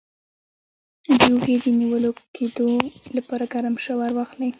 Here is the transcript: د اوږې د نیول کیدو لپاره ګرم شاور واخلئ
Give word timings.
د 1.19 1.21
اوږې 1.23 1.55
د 1.63 1.65
نیول 1.79 2.05
کیدو 2.35 2.69
لپاره 3.17 3.43
ګرم 3.53 3.75
شاور 3.85 4.11
واخلئ 4.15 4.49